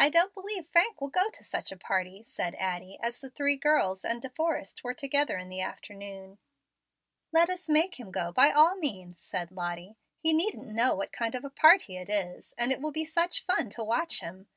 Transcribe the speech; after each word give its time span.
"I 0.00 0.08
don't 0.10 0.34
believe 0.34 0.66
Frank 0.66 1.00
will 1.00 1.10
go 1.10 1.30
to 1.30 1.44
such 1.44 1.70
a 1.70 1.76
party," 1.76 2.24
said 2.24 2.56
Addie, 2.56 2.98
as 3.00 3.20
the 3.20 3.30
three 3.30 3.56
girls 3.56 4.04
and 4.04 4.20
De 4.20 4.28
Forrest 4.30 4.82
were 4.82 4.94
together 4.94 5.38
in 5.38 5.48
the 5.48 5.60
afternoon. 5.60 6.38
"Let 7.30 7.48
us 7.48 7.68
make 7.68 8.00
him 8.00 8.10
go 8.10 8.32
by 8.32 8.50
all 8.50 8.74
means," 8.74 9.22
said 9.22 9.52
Lottie. 9.52 9.94
"He 10.18 10.32
needn't 10.32 10.66
know 10.66 10.96
what 10.96 11.12
kind 11.12 11.36
of 11.36 11.44
a 11.44 11.50
party 11.50 11.96
it 11.96 12.10
is, 12.10 12.52
and 12.58 12.72
it 12.72 12.80
will 12.80 12.90
be 12.90 13.04
such 13.04 13.44
fun 13.44 13.70
to 13.70 13.84
watch 13.84 14.18
him. 14.18 14.48